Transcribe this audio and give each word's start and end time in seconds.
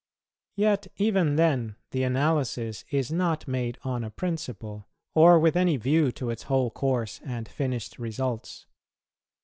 Yet 0.55 0.87
even 0.97 1.35
then 1.35 1.75
the 1.91 2.01
analysis 2.01 2.85
is 2.89 3.11
not 3.11 3.47
made 3.47 3.77
on 3.83 4.03
a 4.03 4.09
principle, 4.09 4.87
or 5.13 5.37
with 5.37 5.55
any 5.55 5.77
view 5.77 6.11
to 6.13 6.31
its 6.31 6.41
whole 6.49 6.71
course 6.71 7.21
and 7.23 7.47
finished 7.47 7.99
results. 7.99 8.65